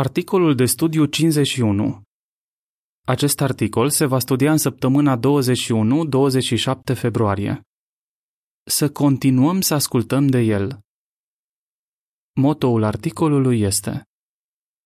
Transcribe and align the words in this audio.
Articolul 0.00 0.54
de 0.54 0.64
studiu 0.64 1.04
51 1.04 2.02
Acest 3.06 3.40
articol 3.40 3.90
se 3.90 4.06
va 4.06 4.18
studia 4.18 4.50
în 4.50 4.56
săptămâna 4.56 5.18
21-27 5.18 6.94
februarie. 6.94 7.60
Să 8.62 8.90
continuăm 8.90 9.60
să 9.60 9.74
ascultăm 9.74 10.26
de 10.26 10.38
el. 10.38 10.80
Motoul 12.40 12.82
articolului 12.82 13.60
este 13.60 14.02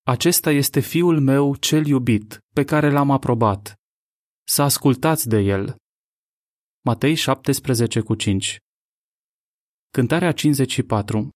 Acesta 0.03 0.51
este 0.51 0.79
fiul 0.79 1.19
meu 1.19 1.55
cel 1.55 1.85
iubit, 1.85 2.39
pe 2.53 2.63
care 2.63 2.89
l-am 2.89 3.11
aprobat. 3.11 3.73
Să 4.43 4.61
ascultați 4.61 5.27
de 5.27 5.37
el. 5.37 5.75
Matei 6.85 7.15
17 7.15 8.01
cu 8.01 8.15
5 8.15 8.57
Cântarea 9.89 10.31
54 10.31 11.29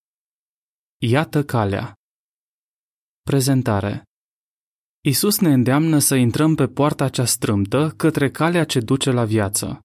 Iată 0.97 1.43
calea 1.43 1.98
Prezentare 3.29 4.03
Isus 5.05 5.39
ne 5.39 5.53
îndeamnă 5.53 5.99
să 5.99 6.15
intrăm 6.15 6.55
pe 6.55 6.67
poarta 6.67 7.09
cea 7.09 7.25
strâmtă 7.25 7.93
către 7.97 8.31
calea 8.31 8.63
ce 8.63 8.79
duce 8.79 9.11
la 9.11 9.25
viață. 9.25 9.79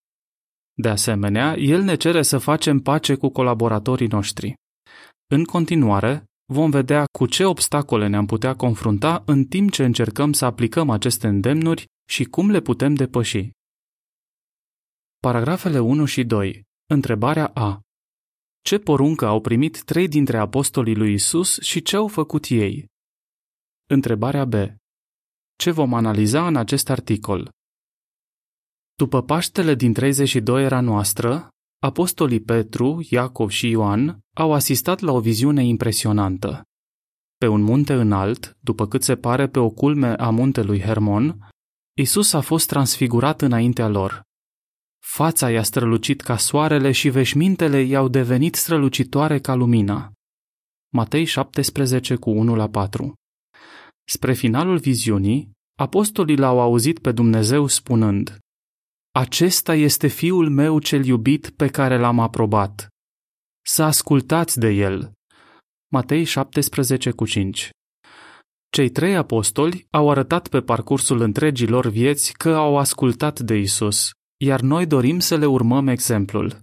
De 0.75 0.89
asemenea, 0.89 1.55
El 1.57 1.83
ne 1.83 1.95
cere 1.95 2.23
să 2.23 2.39
facem 2.39 2.79
pace 2.79 3.15
cu 3.15 3.29
colaboratorii 3.29 4.07
noștri. 4.07 4.55
În 5.27 5.45
continuare, 5.45 6.25
vom 6.53 6.71
vedea 6.71 7.05
cu 7.19 7.27
ce 7.27 7.45
obstacole 7.45 8.07
ne-am 8.07 8.27
putea 8.27 8.55
confrunta 8.55 9.23
în 9.27 9.45
timp 9.45 9.71
ce 9.71 9.85
încercăm 9.85 10.33
să 10.33 10.45
aplicăm 10.45 10.91
aceste 10.91 11.27
îndemnuri 11.27 11.87
și 12.09 12.25
cum 12.25 12.51
le 12.51 12.61
putem 12.61 12.95
depăși. 12.95 13.51
Paragrafele 15.19 15.79
1 15.79 16.05
și 16.05 16.25
2. 16.25 16.63
Întrebarea 16.87 17.47
A. 17.47 17.81
Ce 18.63 18.79
poruncă 18.79 19.27
au 19.27 19.41
primit 19.41 19.83
trei 19.83 20.09
dintre 20.09 20.39
apostolii 20.39 20.97
lui 20.97 21.13
Isus 21.13 21.61
și 21.61 21.83
ce 21.83 21.97
au 21.97 22.09
făcut 22.09 22.45
ei? 22.49 22.93
Întrebarea 23.95 24.45
B. 24.45 24.55
Ce 25.57 25.71
vom 25.71 25.95
analiza 25.95 26.47
în 26.47 26.57
acest 26.57 26.91
articol? 26.91 27.51
După 28.95 29.23
Paștele 29.23 29.75
din 29.75 29.93
32 29.93 30.65
era 30.65 30.81
noastră, 30.81 31.49
apostolii 31.79 32.41
Petru, 32.41 33.07
Iacov 33.11 33.51
și 33.51 33.69
Ioan 33.69 34.19
au 34.37 34.53
asistat 34.53 35.01
la 35.01 35.13
o 35.13 35.21
viziune 35.21 35.65
impresionantă. 35.65 36.63
Pe 37.37 37.47
un 37.47 37.63
munte 37.63 37.93
înalt, 37.93 38.57
după 38.61 38.87
cât 38.87 39.03
se 39.03 39.17
pare 39.17 39.49
pe 39.49 39.59
o 39.59 39.71
culme 39.71 40.15
a 40.15 40.31
muntelui 40.31 40.81
Hermon, 40.81 41.49
Isus 41.99 42.33
a 42.33 42.41
fost 42.41 42.69
transfigurat 42.69 43.43
înaintea 43.43 43.89
lor. 43.89 44.23
Fața 45.03 45.51
i-a 45.51 45.63
strălucit 45.63 46.21
ca 46.21 46.37
soarele 46.37 46.93
și 46.93 47.09
veșmintele 47.09 47.81
i-au 47.81 48.09
devenit 48.09 48.55
strălucitoare 48.55 49.39
ca 49.41 49.55
lumina. 49.55 50.13
Matei 50.93 51.25
17 51.25 52.15
cu 52.15 52.31
1 52.31 52.55
la 52.55 52.69
4 52.69 53.15
Spre 54.05 54.33
finalul 54.33 54.79
viziunii, 54.79 55.51
apostolii 55.79 56.37
l-au 56.37 56.61
auzit 56.61 56.99
pe 56.99 57.13
Dumnezeu 57.13 57.67
spunând, 57.67 58.39
Acesta 59.17 59.75
este 59.75 60.07
Fiul 60.07 60.51
meu 60.51 60.79
cel 60.79 61.05
iubit 61.05 61.51
pe 61.51 61.69
care 61.69 61.99
l-am 61.99 62.19
aprobat. 62.19 62.89
Să 63.67 63.83
ascultați 63.83 64.59
de 64.59 64.69
el. 64.69 65.13
Matei 65.93 66.25
17 66.25 67.11
cu 67.11 67.27
5 67.27 67.71
Cei 68.71 68.89
trei 68.89 69.17
apostoli 69.17 69.87
au 69.91 70.11
arătat 70.11 70.49
pe 70.49 70.61
parcursul 70.61 71.21
întregii 71.21 71.67
lor 71.67 71.87
vieți 71.87 72.33
că 72.33 72.55
au 72.55 72.79
ascultat 72.79 73.41
de 73.41 73.55
Isus, 73.55 74.11
iar 74.37 74.61
noi 74.61 74.87
dorim 74.87 75.19
să 75.19 75.37
le 75.37 75.47
urmăm 75.47 75.87
exemplul. 75.87 76.63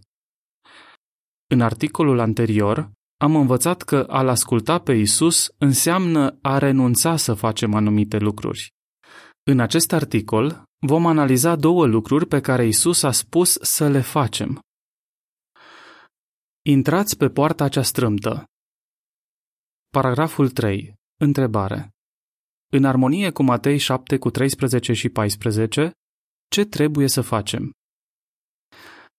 În 1.48 1.62
articolul 1.62 2.20
anterior, 2.20 2.92
am 3.22 3.36
învățat 3.36 3.82
că 3.82 4.06
a-L 4.10 4.28
asculta 4.28 4.80
pe 4.80 4.94
Isus 4.94 5.54
înseamnă 5.58 6.38
a 6.42 6.58
renunța 6.58 7.18
să 7.18 7.34
facem 7.34 7.74
anumite 7.74 8.18
lucruri. 8.18 8.74
În 9.44 9.60
acest 9.60 9.92
articol 9.92 10.64
vom 10.88 11.06
analiza 11.06 11.56
două 11.56 11.86
lucruri 11.86 12.28
pe 12.28 12.40
care 12.40 12.66
Isus 12.66 13.04
a 13.04 13.12
spus 13.12 13.58
să 13.62 13.88
le 13.90 14.02
facem. 14.02 14.60
Intrați 16.62 17.18
pe 17.18 17.30
poarta 17.30 17.70
cea 17.70 17.82
strâmtă. 17.82 18.46
Paragraful 19.90 20.50
3. 20.50 20.94
Întrebare. 21.20 21.90
În 22.74 22.84
armonie 22.86 23.32
cu 23.32 23.44
Matei 23.44 23.78
7 23.78 24.18
cu 24.18 24.30
13 24.30 24.94
și 24.94 25.10
14, 25.10 25.92
ce 26.48 26.66
trebuie 26.66 27.08
să 27.08 27.22
facem? 27.22 27.72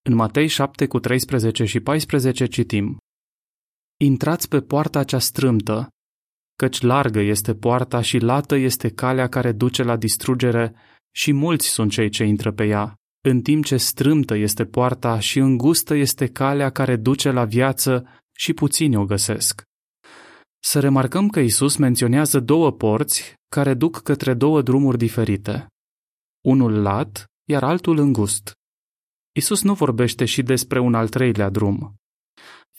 În 0.09 0.15
Matei 0.15 0.47
7 0.47 0.87
cu 0.87 0.99
13 0.99 1.65
și 1.65 1.81
14 1.81 2.47
citim 2.47 3.02
Intrați 4.03 4.49
pe 4.49 4.61
poarta 4.61 5.05
cea 5.05 5.19
strâmtă, 5.19 5.89
căci 6.57 6.81
largă 6.81 7.21
este 7.21 7.55
poarta 7.55 8.01
și 8.01 8.19
lată 8.19 8.55
este 8.55 8.91
calea 8.91 9.29
care 9.29 9.53
duce 9.53 9.83
la 9.83 9.97
distrugere 9.97 10.75
și 11.11 11.33
mulți 11.33 11.69
sunt 11.69 11.91
cei 11.91 12.09
ce 12.09 12.25
intră 12.25 12.53
pe 12.53 12.65
ea, 12.65 12.95
în 13.29 13.41
timp 13.41 13.65
ce 13.65 13.77
strâmtă 13.77 14.35
este 14.35 14.65
poarta 14.65 15.19
și 15.19 15.39
îngustă 15.39 15.95
este 15.95 16.27
calea 16.27 16.71
care 16.71 16.97
duce 16.97 17.31
la 17.31 17.45
viață 17.45 18.07
și 18.33 18.53
puțini 18.53 18.97
o 18.97 19.05
găsesc. 19.05 19.63
Să 20.65 20.81
remarcăm 20.81 21.29
că 21.29 21.41
Isus 21.41 21.77
menționează 21.77 22.41
două 22.41 22.71
porți 22.71 23.35
care 23.49 23.75
duc 23.75 24.03
către 24.03 24.35
două 24.35 24.63
drumuri 24.63 24.99
diferite. 24.99 25.67
Unul 26.41 26.83
lat, 26.83 27.27
iar 27.45 27.63
altul 27.65 27.99
îngust. 27.99 28.53
Isus 29.33 29.63
nu 29.63 29.75
vorbește 29.75 30.25
și 30.25 30.43
despre 30.43 30.79
un 30.79 30.95
al 30.95 31.09
treilea 31.09 31.49
drum. 31.49 32.02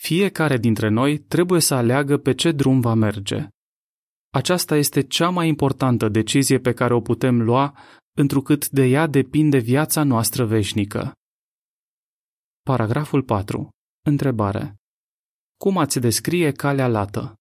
Fiecare 0.04 0.58
dintre 0.58 0.88
noi 0.90 1.18
trebuie 1.18 1.62
să 1.62 1.74
aleagă 1.74 2.18
pe 2.18 2.34
ce 2.34 2.52
drum 2.52 2.80
va 2.80 2.94
merge. 2.94 3.48
Aceasta 4.30 4.76
este 4.76 5.02
cea 5.02 5.30
mai 5.30 5.48
importantă 5.48 6.10
decizie 6.10 6.60
pe 6.60 6.74
care 6.74 6.94
o 6.94 7.02
putem 7.02 7.42
lua, 7.42 7.78
întrucât 8.18 8.70
de 8.70 8.84
ea 8.86 9.08
depinde 9.08 9.58
viața 9.58 10.04
noastră 10.04 10.46
veșnică. 10.46 11.14
Paragraful 12.62 13.24
4. 13.24 13.70
Întrebare. 14.06 14.76
Cum 15.58 15.78
ați 15.78 16.00
descrie 16.00 16.52
calea 16.52 16.88
lată? 16.88 17.36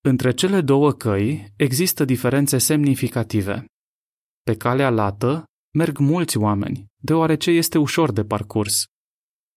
Între 0.00 0.34
cele 0.34 0.60
două 0.60 0.92
căi 0.92 1.52
există 1.56 2.04
diferențe 2.04 2.58
semnificative. 2.58 3.64
Pe 4.42 4.56
calea 4.56 4.90
lată 4.90 5.44
merg 5.74 5.98
mulți 5.98 6.36
oameni, 6.36 6.86
deoarece 6.96 7.50
este 7.50 7.78
ușor 7.78 8.12
de 8.12 8.24
parcurs. 8.24 8.84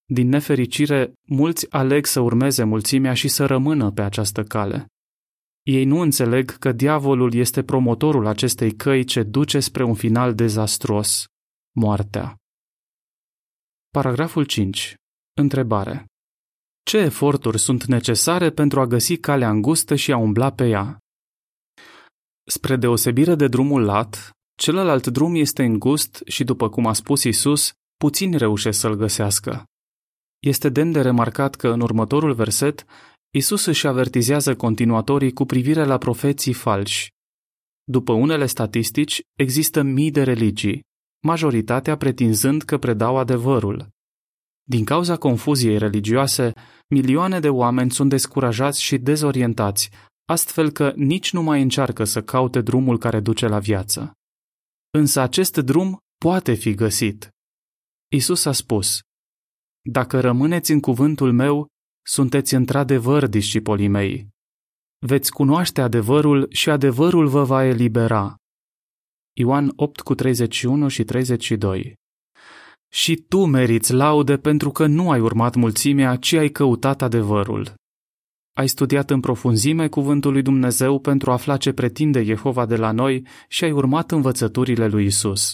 Din 0.06 0.28
nefericire, 0.28 1.14
mulți 1.28 1.72
aleg 1.72 2.06
să 2.06 2.20
urmeze 2.20 2.64
mulțimea 2.64 3.14
și 3.14 3.28
să 3.28 3.46
rămână 3.46 3.92
pe 3.92 4.02
această 4.02 4.44
cale. 4.44 4.86
Ei 5.64 5.86
nu 5.86 6.00
înțeleg 6.00 6.52
că 6.52 6.72
diavolul 6.72 7.34
este 7.34 7.64
promotorul 7.64 8.26
acestei 8.26 8.76
căi 8.76 9.04
ce 9.04 9.24
duce 9.24 9.60
spre 9.60 9.84
un 9.84 9.94
final 9.94 10.36
dezastruos, 10.36 11.26
moartea. 11.76 12.36
Paragraful 13.90 14.44
5. 14.44 14.96
Întrebare. 15.34 16.06
Ce 16.84 16.98
eforturi 16.98 17.60
sunt 17.60 17.86
necesare 17.86 18.52
pentru 18.52 18.80
a 18.80 18.86
găsi 18.86 19.18
calea 19.18 19.50
îngustă 19.50 19.96
și 19.96 20.12
a 20.12 20.18
umbla 20.18 20.52
pe 20.52 20.68
ea? 20.68 20.98
Spre 22.48 22.76
deosebire 22.76 23.36
de 23.36 23.48
drumul 23.48 23.84
lat, 23.84 24.32
celălalt 24.58 25.08
drum 25.08 25.36
este 25.36 25.64
îngust 25.64 26.22
și, 26.26 26.44
după 26.44 26.70
cum 26.70 26.88
a 26.88 26.94
spus 26.94 27.24
Isus, 27.24 27.72
puțini 27.98 28.38
reușesc 28.38 28.80
să-l 28.80 28.96
găsească. 28.96 29.66
Este 30.46 30.70
demn 30.70 30.92
de 30.92 31.02
remarcat 31.02 31.56
că 31.56 31.68
în 31.68 31.82
următorul 31.82 32.34
verset, 32.34 32.86
Isus 33.36 33.66
își 33.66 33.88
avertizează 33.88 34.56
continuatorii 34.56 35.34
cu 35.34 35.46
privire 35.46 35.84
la 35.84 35.98
profeții 35.98 36.54
falși. 36.54 37.10
După 37.84 38.14
unele 38.14 38.46
statistici, 38.46 39.22
există 39.40 39.82
mii 39.82 40.12
de 40.12 40.24
religii, 40.24 40.84
majoritatea 41.24 41.98
pretinzând 41.98 42.62
că 42.62 42.78
predau 42.78 43.18
adevărul. 43.18 43.88
Din 44.64 44.86
cauza 44.86 45.18
confuziei 45.18 45.78
religioase, 45.78 46.54
milioane 46.90 47.40
de 47.40 47.50
oameni 47.50 47.92
sunt 47.92 48.10
descurajați 48.10 48.82
și 48.82 48.98
dezorientați, 48.98 49.90
astfel 50.26 50.72
că 50.72 50.94
nici 50.96 51.34
nu 51.34 51.42
mai 51.42 51.62
încearcă 51.62 52.04
să 52.04 52.22
caute 52.24 52.62
drumul 52.62 52.98
care 52.98 53.20
duce 53.20 53.48
la 53.48 53.60
viață. 53.60 54.14
Însă 54.90 55.20
acest 55.20 55.58
drum 55.58 55.98
poate 56.18 56.54
fi 56.54 56.74
găsit. 56.74 57.30
Isus 58.12 58.46
a 58.46 58.52
spus, 58.52 59.00
dacă 59.88 60.20
rămâneți 60.20 60.72
în 60.72 60.80
cuvântul 60.80 61.32
meu, 61.32 61.68
sunteți 62.06 62.56
într-adevăr 62.56 63.28
discipolii 63.28 63.88
mei. 63.88 64.28
Veți 65.06 65.32
cunoaște 65.32 65.82
adevărul 65.82 66.48
și 66.50 66.70
adevărul 66.70 67.28
vă 67.28 67.44
va 67.44 67.66
elibera. 67.66 68.36
Ioan 69.34 69.72
8 69.76 70.02
cu 70.02 70.16
31 70.16 70.88
și 70.88 71.04
32 71.04 71.96
Și 72.92 73.16
tu 73.16 73.46
meriți 73.46 73.94
laude 73.94 74.38
pentru 74.38 74.70
că 74.72 74.86
nu 74.86 75.12
ai 75.12 75.20
urmat 75.20 75.56
mulțimea, 75.56 76.16
ci 76.16 76.34
ai 76.34 76.50
căutat 76.50 77.02
adevărul. 77.02 77.74
Ai 78.58 78.68
studiat 78.68 79.10
în 79.10 79.20
profunzime 79.20 79.88
cuvântul 79.88 80.32
lui 80.32 80.42
Dumnezeu 80.42 81.00
pentru 81.00 81.30
a 81.30 81.34
afla 81.34 81.58
ce 81.58 81.74
pretinde 81.74 82.24
Jehova 82.24 82.66
de 82.66 82.76
la 82.76 82.92
noi 82.92 83.28
și 83.48 83.64
ai 83.64 83.72
urmat 83.72 84.12
învățăturile 84.12 84.88
lui 84.88 85.06
Isus. 85.06 85.54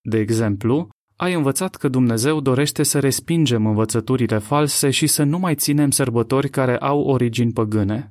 De 0.00 0.18
exemplu, 0.18 0.88
ai 1.16 1.34
învățat 1.34 1.74
că 1.74 1.88
Dumnezeu 1.88 2.40
dorește 2.40 2.82
să 2.82 3.00
respingem 3.00 3.66
învățăturile 3.66 4.38
false 4.38 4.90
și 4.90 5.06
să 5.06 5.22
nu 5.22 5.38
mai 5.38 5.54
ținem 5.54 5.90
sărbători 5.90 6.48
care 6.48 6.78
au 6.78 7.00
origini 7.00 7.52
păgâne. 7.52 8.10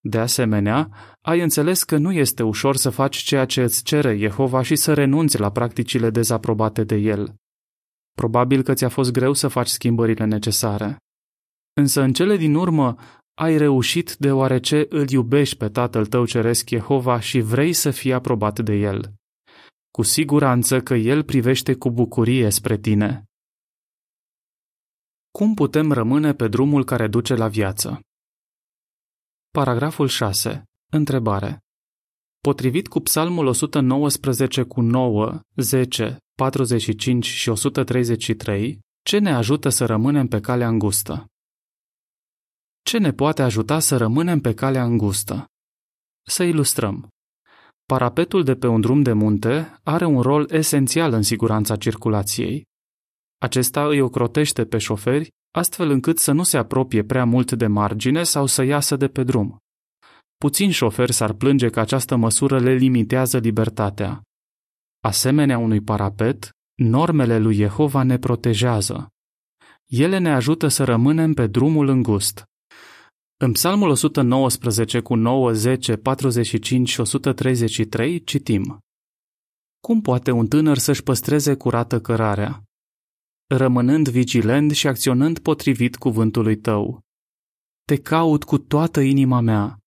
De 0.00 0.18
asemenea, 0.18 0.90
ai 1.20 1.40
înțeles 1.40 1.82
că 1.82 1.96
nu 1.96 2.12
este 2.12 2.42
ușor 2.42 2.76
să 2.76 2.90
faci 2.90 3.16
ceea 3.16 3.44
ce 3.44 3.62
îți 3.62 3.82
cere 3.82 4.16
Jehova 4.16 4.62
și 4.62 4.76
să 4.76 4.94
renunți 4.94 5.38
la 5.38 5.50
practicile 5.50 6.10
dezaprobate 6.10 6.84
de 6.84 6.96
el. 6.96 7.34
Probabil 8.12 8.62
că 8.62 8.74
ți-a 8.74 8.88
fost 8.88 9.12
greu 9.12 9.32
să 9.32 9.48
faci 9.48 9.68
schimbările 9.68 10.24
necesare. 10.24 10.96
Însă 11.72 12.00
în 12.02 12.12
cele 12.12 12.36
din 12.36 12.54
urmă 12.54 12.96
ai 13.34 13.56
reușit 13.56 14.16
deoarece 14.18 14.86
îl 14.88 15.10
iubești 15.10 15.56
pe 15.56 15.68
Tatăl 15.68 16.06
tău 16.06 16.26
ceresc 16.26 16.68
Jehova 16.68 17.20
și 17.20 17.40
vrei 17.40 17.72
să 17.72 17.90
fii 17.90 18.12
aprobat 18.12 18.58
de 18.58 18.74
el. 18.74 19.12
Cu 19.96 20.02
siguranță 20.02 20.80
că 20.80 20.94
el 20.94 21.24
privește 21.24 21.74
cu 21.74 21.90
bucurie 21.90 22.50
spre 22.50 22.78
tine. 22.78 23.24
Cum 25.30 25.54
putem 25.54 25.92
rămâne 25.92 26.34
pe 26.34 26.48
drumul 26.48 26.84
care 26.84 27.08
duce 27.08 27.34
la 27.34 27.48
viață? 27.48 28.00
Paragraful 29.50 30.08
6. 30.08 30.64
Întrebare. 30.92 31.58
Potrivit 32.38 32.88
cu 32.88 33.00
Psalmul 33.00 33.46
119 33.46 34.62
cu 34.62 34.80
9, 34.80 35.40
10, 35.56 36.16
45 36.34 37.26
și 37.26 37.48
133, 37.48 38.80
ce 39.02 39.18
ne 39.18 39.34
ajută 39.34 39.68
să 39.68 39.86
rămânem 39.86 40.28
pe 40.28 40.40
calea 40.40 40.68
îngustă? 40.68 41.26
Ce 42.82 42.98
ne 42.98 43.12
poate 43.12 43.42
ajuta 43.42 43.78
să 43.78 43.96
rămânem 43.96 44.40
pe 44.40 44.54
calea 44.54 44.84
îngustă? 44.84 45.46
Să 46.26 46.42
ilustrăm. 46.42 47.08
Parapetul 47.86 48.44
de 48.44 48.54
pe 48.54 48.66
un 48.66 48.80
drum 48.80 49.02
de 49.02 49.12
munte 49.12 49.80
are 49.82 50.04
un 50.04 50.20
rol 50.20 50.50
esențial 50.50 51.12
în 51.12 51.22
siguranța 51.22 51.76
circulației. 51.76 52.66
Acesta 53.38 53.86
îi 53.86 54.00
ocrotește 54.00 54.64
pe 54.64 54.78
șoferi 54.78 55.28
astfel 55.50 55.90
încât 55.90 56.18
să 56.18 56.32
nu 56.32 56.42
se 56.42 56.56
apropie 56.56 57.02
prea 57.02 57.24
mult 57.24 57.52
de 57.52 57.66
margine 57.66 58.22
sau 58.22 58.46
să 58.46 58.62
iasă 58.62 58.96
de 58.96 59.08
pe 59.08 59.22
drum. 59.22 59.58
Puțini 60.36 60.72
șoferi 60.72 61.12
s-ar 61.12 61.32
plânge 61.32 61.68
că 61.68 61.80
această 61.80 62.16
măsură 62.16 62.60
le 62.60 62.72
limitează 62.72 63.38
libertatea. 63.38 64.22
Asemenea 65.00 65.58
unui 65.58 65.80
parapet, 65.80 66.50
normele 66.74 67.38
lui 67.38 67.54
Jehova 67.54 68.02
ne 68.02 68.18
protejează. 68.18 69.08
Ele 69.86 70.18
ne 70.18 70.32
ajută 70.34 70.68
să 70.68 70.84
rămânem 70.84 71.34
pe 71.34 71.46
drumul 71.46 71.88
îngust. 71.88 72.44
În 73.38 73.52
Psalmul 73.52 73.88
119 73.88 75.00
cu 75.00 75.14
9, 75.14 75.52
10, 75.52 75.96
45 75.96 76.88
și 76.88 77.00
133 77.00 78.24
citim 78.24 78.78
Cum 79.80 80.00
poate 80.00 80.30
un 80.30 80.46
tânăr 80.46 80.78
să-și 80.78 81.02
păstreze 81.02 81.54
curată 81.54 82.00
cărarea? 82.00 82.62
Rămânând 83.46 84.08
vigilent 84.08 84.72
și 84.72 84.86
acționând 84.86 85.38
potrivit 85.38 85.96
cuvântului 85.96 86.56
tău. 86.56 87.00
Te 87.84 87.96
caut 87.96 88.44
cu 88.44 88.58
toată 88.58 89.00
inima 89.00 89.40
mea. 89.40 89.78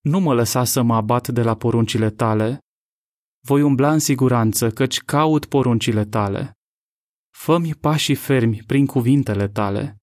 Nu 0.00 0.20
mă 0.20 0.34
lăsa 0.34 0.64
să 0.64 0.82
mă 0.82 0.94
abat 0.94 1.28
de 1.28 1.42
la 1.42 1.56
poruncile 1.56 2.10
tale. 2.10 2.58
Voi 3.46 3.62
umbla 3.62 3.92
în 3.92 3.98
siguranță, 3.98 4.70
căci 4.70 5.00
caut 5.00 5.46
poruncile 5.46 6.04
tale. 6.04 6.52
Fă-mi 7.36 7.74
pașii 7.74 8.14
fermi 8.14 8.62
prin 8.66 8.86
cuvintele 8.86 9.48
tale 9.48 9.98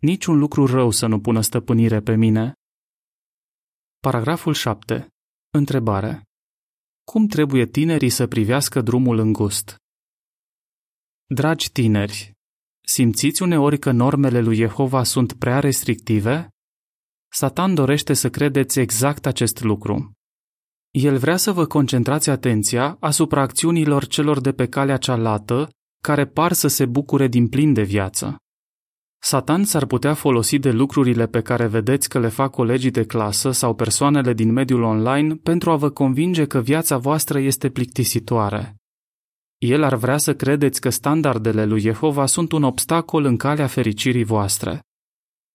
niciun 0.00 0.38
lucru 0.38 0.66
rău 0.66 0.90
să 0.90 1.06
nu 1.06 1.20
pună 1.20 1.40
stăpânire 1.40 2.00
pe 2.00 2.14
mine. 2.14 2.52
Paragraful 4.00 4.52
7. 4.52 5.08
Întrebare. 5.50 6.22
Cum 7.04 7.26
trebuie 7.26 7.66
tinerii 7.66 8.10
să 8.10 8.26
privească 8.26 8.80
drumul 8.80 9.18
îngust? 9.18 9.76
Dragi 11.26 11.72
tineri, 11.72 12.32
simțiți 12.86 13.42
uneori 13.42 13.78
că 13.78 13.90
normele 13.90 14.40
lui 14.40 14.56
Jehova 14.56 15.02
sunt 15.02 15.32
prea 15.32 15.60
restrictive? 15.60 16.48
Satan 17.32 17.74
dorește 17.74 18.14
să 18.14 18.30
credeți 18.30 18.80
exact 18.80 19.26
acest 19.26 19.62
lucru. 19.62 20.12
El 20.90 21.18
vrea 21.18 21.36
să 21.36 21.52
vă 21.52 21.66
concentrați 21.66 22.30
atenția 22.30 22.96
asupra 23.00 23.40
acțiunilor 23.40 24.06
celor 24.06 24.40
de 24.40 24.52
pe 24.52 24.68
calea 24.68 24.96
cealaltă, 24.96 25.68
care 26.02 26.26
par 26.26 26.52
să 26.52 26.68
se 26.68 26.86
bucure 26.86 27.26
din 27.26 27.48
plin 27.48 27.72
de 27.72 27.82
viață. 27.82 28.36
Satan 29.18 29.64
s-ar 29.64 29.86
putea 29.86 30.14
folosi 30.14 30.58
de 30.58 30.70
lucrurile 30.70 31.26
pe 31.26 31.40
care 31.42 31.66
vedeți 31.66 32.08
că 32.08 32.18
le 32.18 32.28
fac 32.28 32.50
colegii 32.50 32.90
de 32.90 33.04
clasă 33.04 33.50
sau 33.50 33.74
persoanele 33.74 34.32
din 34.32 34.52
mediul 34.52 34.82
online 34.82 35.34
pentru 35.34 35.70
a 35.70 35.76
vă 35.76 35.90
convinge 35.90 36.46
că 36.46 36.60
viața 36.60 36.96
voastră 36.96 37.38
este 37.38 37.70
plictisitoare. 37.70 38.76
El 39.58 39.82
ar 39.82 39.94
vrea 39.94 40.16
să 40.16 40.34
credeți 40.34 40.80
că 40.80 40.90
standardele 40.90 41.64
lui 41.64 41.80
Jehova 41.80 42.26
sunt 42.26 42.52
un 42.52 42.62
obstacol 42.62 43.24
în 43.24 43.36
calea 43.36 43.66
fericirii 43.66 44.24
voastre. 44.24 44.80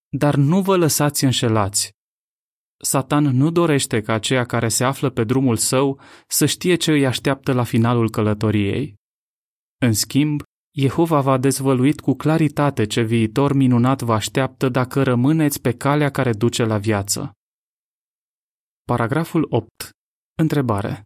Dar 0.09 0.35
nu 0.35 0.61
vă 0.61 0.77
lăsați 0.77 1.23
înșelați. 1.23 1.91
Satan 2.83 3.23
nu 3.23 3.51
dorește 3.51 4.01
ca 4.01 4.13
aceia 4.13 4.45
care 4.45 4.67
se 4.67 4.83
află 4.83 5.09
pe 5.09 5.23
drumul 5.23 5.55
său 5.55 5.99
să 6.27 6.45
știe 6.45 6.75
ce 6.75 6.91
îi 6.91 7.05
așteaptă 7.05 7.53
la 7.53 7.63
finalul 7.63 8.09
călătoriei. 8.09 8.95
În 9.77 9.93
schimb, 9.93 10.41
Jehova 10.75 11.21
v-a 11.21 11.37
dezvăluit 11.37 11.99
cu 11.99 12.13
claritate 12.13 12.85
ce 12.85 13.01
viitor 13.01 13.53
minunat 13.53 14.01
vă 14.01 14.13
așteaptă 14.13 14.69
dacă 14.69 15.03
rămâneți 15.03 15.61
pe 15.61 15.71
calea 15.71 16.09
care 16.09 16.33
duce 16.33 16.63
la 16.63 16.77
viață. 16.77 17.31
Paragraful 18.83 19.47
8. 19.49 19.89
Întrebare. 20.37 21.03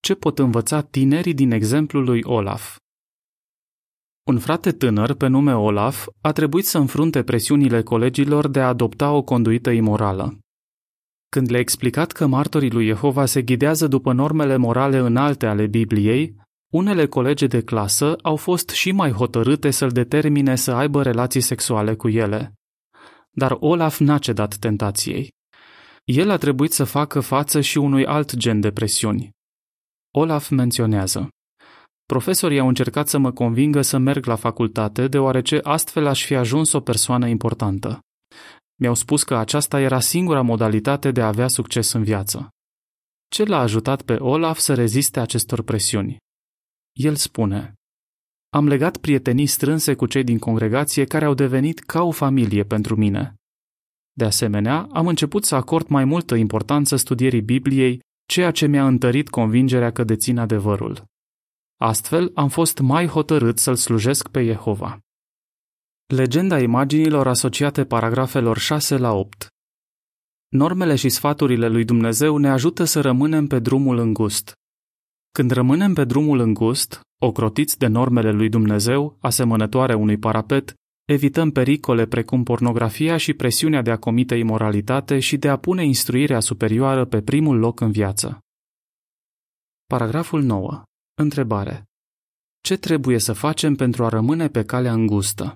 Ce 0.00 0.14
pot 0.14 0.38
învăța 0.38 0.82
tinerii 0.82 1.34
din 1.34 1.50
exemplul 1.50 2.04
lui 2.04 2.22
Olaf? 2.22 2.76
Un 4.26 4.38
frate 4.38 4.72
tânăr 4.72 5.14
pe 5.14 5.26
nume 5.26 5.54
Olaf 5.54 6.06
a 6.20 6.32
trebuit 6.32 6.66
să 6.66 6.78
înfrunte 6.78 7.22
presiunile 7.22 7.82
colegilor 7.82 8.48
de 8.48 8.60
a 8.60 8.68
adopta 8.68 9.12
o 9.12 9.22
conduită 9.22 9.70
imorală. 9.70 10.38
Când 11.28 11.50
le-a 11.50 11.60
explicat 11.60 12.12
că 12.12 12.26
martorii 12.26 12.70
lui 12.70 12.86
Jehova 12.86 13.26
se 13.26 13.42
ghidează 13.42 13.86
după 13.86 14.12
normele 14.12 14.56
morale 14.56 14.98
înalte 14.98 15.46
ale 15.46 15.66
Bibliei, 15.66 16.36
unele 16.70 17.06
colege 17.06 17.46
de 17.46 17.62
clasă 17.62 18.16
au 18.22 18.36
fost 18.36 18.68
și 18.68 18.92
mai 18.92 19.10
hotărâte 19.10 19.70
să-l 19.70 19.90
determine 19.90 20.56
să 20.56 20.72
aibă 20.72 21.02
relații 21.02 21.40
sexuale 21.40 21.94
cu 21.94 22.08
ele. 22.08 22.52
Dar 23.30 23.56
Olaf 23.60 23.98
n-a 23.98 24.18
cedat 24.18 24.56
tentației. 24.56 25.32
El 26.04 26.30
a 26.30 26.36
trebuit 26.36 26.72
să 26.72 26.84
facă 26.84 27.20
față 27.20 27.60
și 27.60 27.78
unui 27.78 28.06
alt 28.06 28.36
gen 28.36 28.60
de 28.60 28.70
presiuni. 28.70 29.30
Olaf 30.10 30.48
menționează. 30.48 31.28
Profesorii 32.06 32.58
au 32.58 32.68
încercat 32.68 33.08
să 33.08 33.18
mă 33.18 33.32
convingă 33.32 33.82
să 33.82 33.98
merg 33.98 34.26
la 34.26 34.36
facultate, 34.36 35.08
deoarece 35.08 35.60
astfel 35.62 36.06
aș 36.06 36.24
fi 36.24 36.34
ajuns 36.34 36.72
o 36.72 36.80
persoană 36.80 37.28
importantă. 37.28 38.00
Mi-au 38.80 38.94
spus 38.94 39.22
că 39.22 39.36
aceasta 39.36 39.80
era 39.80 40.00
singura 40.00 40.42
modalitate 40.42 41.10
de 41.10 41.20
a 41.22 41.26
avea 41.26 41.48
succes 41.48 41.92
în 41.92 42.02
viață. 42.02 42.48
Ce 43.28 43.44
l-a 43.44 43.58
ajutat 43.58 44.02
pe 44.02 44.14
Olaf 44.14 44.58
să 44.58 44.74
reziste 44.74 45.20
acestor 45.20 45.62
presiuni? 45.62 46.16
El 46.98 47.16
spune, 47.16 47.74
Am 48.48 48.66
legat 48.66 48.96
prietenii 48.96 49.46
strânse 49.46 49.94
cu 49.94 50.06
cei 50.06 50.24
din 50.24 50.38
congregație 50.38 51.04
care 51.04 51.24
au 51.24 51.34
devenit 51.34 51.78
ca 51.78 52.02
o 52.02 52.10
familie 52.10 52.64
pentru 52.64 52.96
mine. 52.96 53.34
De 54.12 54.24
asemenea, 54.24 54.88
am 54.92 55.06
început 55.06 55.44
să 55.44 55.54
acord 55.54 55.88
mai 55.88 56.04
multă 56.04 56.34
importanță 56.34 56.96
studierii 56.96 57.42
Bibliei, 57.42 58.00
ceea 58.28 58.50
ce 58.50 58.66
mi-a 58.66 58.86
întărit 58.86 59.28
convingerea 59.28 59.92
că 59.92 60.04
dețin 60.04 60.38
adevărul. 60.38 61.04
Astfel, 61.80 62.30
am 62.34 62.48
fost 62.48 62.78
mai 62.78 63.06
hotărât 63.06 63.58
să-L 63.58 63.76
slujesc 63.76 64.28
pe 64.28 64.44
Jehova. 64.44 64.98
Legenda 66.06 66.60
imaginilor 66.60 67.26
asociate 67.26 67.84
paragrafelor 67.84 68.58
6 68.58 68.96
la 68.96 69.12
8 69.12 69.46
Normele 70.48 70.94
și 70.94 71.08
sfaturile 71.08 71.68
lui 71.68 71.84
Dumnezeu 71.84 72.36
ne 72.36 72.48
ajută 72.48 72.84
să 72.84 73.00
rămânem 73.00 73.46
pe 73.46 73.58
drumul 73.58 73.98
îngust, 73.98 74.56
când 75.38 75.50
rămânem 75.50 75.94
pe 75.94 76.04
drumul 76.04 76.38
îngust, 76.38 77.00
ocrotiți 77.20 77.78
de 77.78 77.86
normele 77.86 78.30
lui 78.30 78.48
Dumnezeu, 78.48 79.16
asemănătoare 79.20 79.94
unui 79.94 80.16
parapet, 80.16 80.74
evităm 81.04 81.50
pericole 81.50 82.06
precum 82.06 82.42
pornografia 82.42 83.16
și 83.16 83.34
presiunea 83.34 83.82
de 83.82 83.90
a 83.90 83.96
comite 83.96 84.34
imoralitate 84.34 85.18
și 85.18 85.36
de 85.36 85.48
a 85.48 85.56
pune 85.56 85.84
instruirea 85.84 86.40
superioară 86.40 87.04
pe 87.04 87.22
primul 87.22 87.58
loc 87.58 87.80
în 87.80 87.90
viață. 87.90 88.38
Paragraful 89.86 90.42
9. 90.42 90.82
Întrebare. 91.14 91.84
Ce 92.60 92.76
trebuie 92.76 93.18
să 93.18 93.32
facem 93.32 93.74
pentru 93.74 94.04
a 94.04 94.08
rămâne 94.08 94.48
pe 94.48 94.64
calea 94.64 94.92
îngustă? 94.92 95.54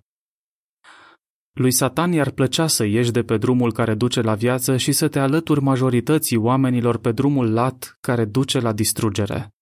Lui 1.52 1.70
Satan 1.70 2.12
i-ar 2.12 2.30
plăcea 2.30 2.66
să 2.66 2.84
ieși 2.84 3.10
de 3.10 3.22
pe 3.22 3.36
drumul 3.36 3.72
care 3.72 3.94
duce 3.94 4.20
la 4.20 4.34
viață 4.34 4.76
și 4.76 4.92
să 4.92 5.08
te 5.08 5.18
alături 5.18 5.62
majorității 5.62 6.36
oamenilor 6.36 6.98
pe 6.98 7.12
drumul 7.12 7.52
lat 7.52 7.96
care 8.00 8.24
duce 8.24 8.58
la 8.58 8.72
distrugere. 8.72 9.52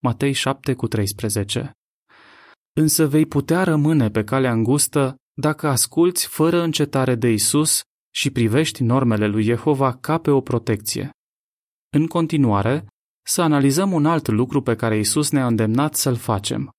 Matei 0.00 0.32
7 0.32 0.74
cu 0.74 0.86
13. 0.88 1.72
Însă 2.72 3.06
vei 3.06 3.26
putea 3.26 3.62
rămâne 3.62 4.10
pe 4.10 4.24
calea 4.24 4.52
îngustă 4.52 5.16
dacă 5.40 5.68
asculți 5.68 6.26
fără 6.26 6.60
încetare 6.60 7.14
de 7.14 7.28
Isus 7.28 7.82
și 8.14 8.30
privești 8.30 8.82
normele 8.82 9.26
lui 9.26 9.42
Jehova 9.42 9.96
ca 9.96 10.18
pe 10.18 10.30
o 10.30 10.40
protecție. 10.40 11.10
În 11.88 12.06
continuare, 12.06 12.86
să 13.26 13.42
analizăm 13.42 13.92
un 13.92 14.06
alt 14.06 14.26
lucru 14.28 14.62
pe 14.62 14.76
care 14.76 14.98
Isus 14.98 15.30
ne-a 15.30 15.46
îndemnat 15.46 15.94
să-l 15.94 16.16
facem. 16.16 16.70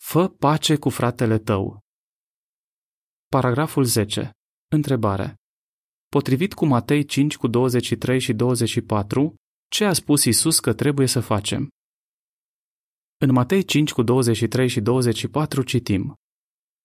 Fă 0.00 0.28
pace 0.28 0.76
cu 0.76 0.88
fratele 0.88 1.38
tău. 1.38 1.80
Paragraful 3.28 3.84
10. 3.84 4.30
Întrebare. 4.68 5.34
potrivit 6.08 6.54
cu 6.54 6.66
Matei 6.66 7.04
5 7.04 7.36
cu 7.36 7.46
23 7.46 8.20
și 8.20 8.32
24, 8.32 9.34
ce 9.72 9.84
a 9.84 9.92
spus 9.92 10.24
Isus 10.24 10.60
că 10.60 10.72
trebuie 10.72 11.06
să 11.06 11.20
facem. 11.20 11.68
În 13.20 13.32
Matei 13.32 13.64
5 13.64 13.92
cu 13.92 14.02
23 14.02 14.68
și 14.68 14.80
24 14.80 15.62
citim 15.62 16.14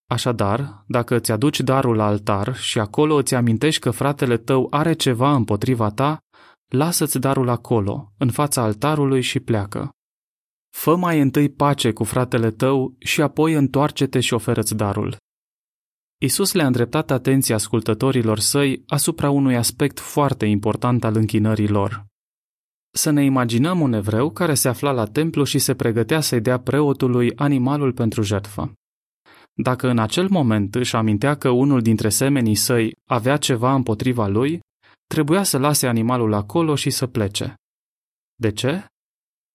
Așadar, 0.10 0.84
dacă 0.88 1.16
îți 1.16 1.32
aduci 1.32 1.60
darul 1.60 1.96
la 1.96 2.06
altar 2.06 2.56
și 2.56 2.80
acolo 2.80 3.16
îți 3.16 3.36
amintești 3.36 3.82
că 3.82 3.92
fratele 3.92 4.38
tău 4.38 4.68
are 4.70 4.94
ceva 4.94 5.36
împotriva 5.36 5.90
ta, 5.90 6.20
lasă-ți 6.74 7.20
darul 7.20 7.50
acolo, 7.50 8.14
în 8.18 8.32
fața 8.32 8.62
altarului 8.62 9.22
și 9.22 9.40
pleacă. 9.40 9.90
Fă 10.76 10.96
mai 10.96 11.20
întâi 11.22 11.50
pace 11.50 11.92
cu 11.92 12.04
fratele 12.04 12.52
tău 12.52 12.96
și 13.00 13.22
apoi 13.22 13.54
întoarce-te 13.54 14.20
și 14.20 14.34
oferă-ți 14.34 14.76
darul. 14.76 15.16
Isus 16.22 16.54
le-a 16.54 16.66
îndreptat 16.66 17.12
atenția 17.12 17.56
ascultătorilor 17.56 18.40
săi 18.40 18.84
asupra 18.88 19.30
unui 19.30 19.56
aspect 19.56 20.00
foarte 20.00 20.46
important 20.46 21.04
al 21.04 21.16
închinării 21.16 21.68
lor. 21.68 22.06
Să 22.98 23.10
ne 23.10 23.24
imaginăm 23.24 23.80
un 23.80 23.94
evreu 23.94 24.30
care 24.30 24.54
se 24.54 24.68
afla 24.68 24.92
la 24.92 25.06
templu 25.06 25.44
și 25.44 25.60
se 25.60 25.76
pregătea 25.76 26.20
să-i 26.20 26.42
dea 26.42 26.60
preotului 26.60 27.36
animalul 27.36 27.94
pentru 27.94 28.22
jertfă. 28.22 28.74
Dacă 29.54 29.88
în 29.88 30.00
acel 30.00 30.28
moment 30.30 30.76
își 30.76 30.96
amintea 30.96 31.36
că 31.36 31.50
unul 31.50 31.82
dintre 31.82 32.10
semenii 32.10 32.56
săi 32.56 32.92
avea 33.10 33.38
ceva 33.38 33.74
împotriva 33.74 34.28
lui, 34.28 34.60
trebuia 35.08 35.44
să 35.44 35.58
lase 35.58 35.88
animalul 35.88 36.34
acolo 36.34 36.76
și 36.76 36.90
să 36.90 37.08
plece. 37.08 37.56
De 38.36 38.52
ce? 38.52 38.86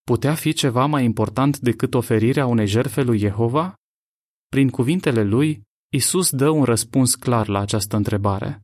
Putea 0.02 0.34
fi 0.34 0.52
ceva 0.52 0.86
mai 0.86 1.04
important 1.04 1.58
decât 1.58 1.94
oferirea 1.94 2.46
unei 2.46 2.66
jertfe 2.66 3.02
lui 3.02 3.18
Jehova? 3.18 3.74
Prin 4.48 4.68
cuvintele 4.68 5.22
lui, 5.22 5.62
Isus 5.92 6.30
dă 6.30 6.48
un 6.48 6.64
răspuns 6.64 7.14
clar 7.14 7.48
la 7.48 7.60
această 7.60 7.96
întrebare. 7.96 8.60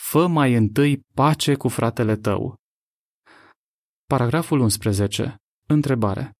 Fă 0.00 0.26
mai 0.26 0.54
întâi 0.54 1.00
pace 1.14 1.54
cu 1.54 1.68
fratele 1.68 2.16
tău. 2.16 2.56
Paragraful 4.08 4.60
11. 4.60 5.36
Întrebare. 5.66 6.32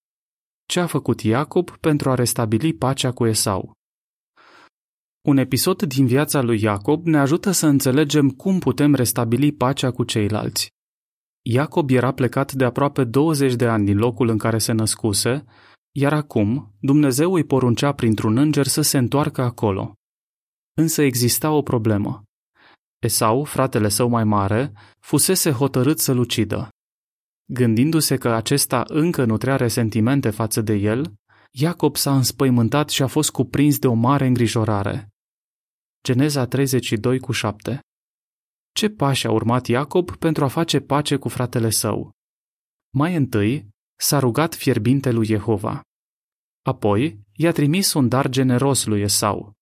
Ce 0.69 0.81
a 0.81 0.87
făcut 0.87 1.21
Iacob 1.21 1.71
pentru 1.71 2.11
a 2.11 2.15
restabili 2.15 2.75
pacea 2.75 3.13
cu 3.13 3.27
Esau? 3.27 3.73
Un 5.21 5.37
episod 5.37 5.83
din 5.83 6.07
viața 6.07 6.41
lui 6.41 6.63
Iacob 6.63 7.07
ne 7.07 7.19
ajută 7.19 7.51
să 7.51 7.67
înțelegem 7.67 8.31
cum 8.31 8.59
putem 8.59 8.95
restabili 8.95 9.53
pacea 9.53 9.91
cu 9.91 10.05
ceilalți. 10.05 10.69
Iacob 11.43 11.91
era 11.91 12.13
plecat 12.13 12.53
de 12.53 12.65
aproape 12.65 13.05
20 13.05 13.55
de 13.55 13.67
ani 13.67 13.85
din 13.85 13.99
locul 13.99 14.29
în 14.29 14.39
care 14.39 14.59
se 14.59 14.73
născuse, 14.73 15.45
iar 15.93 16.13
acum 16.13 16.75
Dumnezeu 16.81 17.35
îi 17.35 17.45
poruncea 17.45 17.93
printr-un 17.93 18.37
înger 18.37 18.67
să 18.67 18.81
se 18.81 18.99
întoarcă 18.99 19.43
acolo. 19.43 19.95
Însă 20.75 21.03
exista 21.03 21.51
o 21.51 21.63
problemă. 21.63 22.23
Esau, 22.99 23.45
fratele 23.45 23.89
său 23.89 24.09
mai 24.09 24.25
mare, 24.25 24.73
fusese 25.01 25.51
hotărât 25.51 25.99
să-l 25.99 26.19
ucidă. 26.19 26.71
Gândindu-se 27.49 28.17
că 28.17 28.29
acesta 28.29 28.85
încă 28.87 29.25
nutrea 29.25 29.57
resentimente 29.57 30.31
față 30.31 30.61
de 30.61 30.75
el, 30.75 31.15
Iacob 31.51 31.97
s-a 31.97 32.17
înspăimântat 32.17 32.89
și 32.89 33.03
a 33.03 33.07
fost 33.07 33.31
cuprins 33.31 33.79
de 33.79 33.87
o 33.87 33.95
mare 33.95 34.27
îngrijorare. 34.27 35.09
Geneza 36.03 36.47
32 36.47 37.19
cu 37.19 37.33
7 37.33 37.81
Ce 38.73 38.89
pași 38.89 39.27
a 39.27 39.31
urmat 39.31 39.67
Iacob 39.67 40.17
pentru 40.17 40.45
a 40.45 40.49
face 40.49 40.81
pace 40.81 41.17
cu 41.17 41.29
fratele 41.29 41.71
său? 41.71 42.11
Mai 42.95 43.15
întâi, 43.15 43.69
s-a 43.99 44.19
rugat 44.19 44.55
fierbinte 44.55 45.11
lui 45.11 45.27
Jehova. 45.27 45.81
Apoi, 46.63 47.21
i-a 47.33 47.53
trimis 47.53 47.93
un 47.93 48.09
dar 48.09 48.29
generos 48.29 48.85
lui 48.85 49.01
Esau. 49.01 49.53